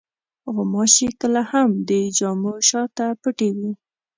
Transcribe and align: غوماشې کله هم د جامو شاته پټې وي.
غوماشې 0.53 1.09
کله 1.21 1.41
هم 1.51 1.69
د 1.87 1.89
جامو 2.17 2.53
شاته 2.69 3.07
پټې 3.21 3.49
وي. 3.57 3.71